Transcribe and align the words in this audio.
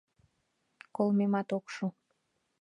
—Колмемат 0.95 1.49
ок 1.57 1.65
шу... 1.75 1.85